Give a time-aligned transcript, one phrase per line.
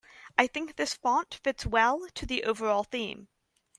[0.35, 3.27] I think this font fits well to the overall theme.